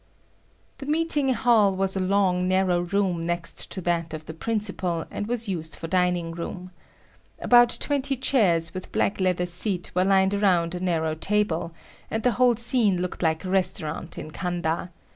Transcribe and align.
The 0.79 0.87
meeting 0.87 1.29
hall 1.31 1.75
was 1.75 1.95
a 1.95 1.99
long, 1.99 2.47
narrow 2.47 2.79
room 2.79 3.21
next 3.21 3.69
to 3.69 3.81
that 3.81 4.15
of 4.15 4.25
the 4.25 4.33
principal, 4.33 5.05
and 5.11 5.27
was 5.27 5.47
used 5.47 5.75
for 5.75 5.85
dining 5.87 6.31
room. 6.31 6.71
About 7.37 7.77
twenty 7.79 8.17
chairs, 8.17 8.73
with 8.73 8.91
black 8.91 9.19
leather 9.21 9.45
seat, 9.45 9.91
were 9.93 10.03
lined 10.03 10.33
around 10.33 10.73
a 10.73 10.79
narrow 10.79 11.13
table, 11.13 11.71
and 12.09 12.23
the 12.23 12.31
whole 12.31 12.55
scene 12.55 12.99
looked 12.99 13.21
like 13.21 13.45
a 13.45 13.49
restaurant 13.51 14.17
in 14.17 14.31
Kanda. 14.31 14.89